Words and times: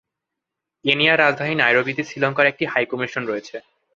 কেনিয়ার 0.85 1.21
রাজধানী 1.21 1.53
নাইরোবিতে 1.57 2.01
শ্রীলঙ্কার 2.03 2.49
একটি 2.51 2.63
হাই 2.65 2.85
কমিশন 2.91 3.23
রয়েছে। 3.25 3.55